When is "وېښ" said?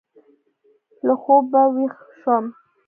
1.75-1.95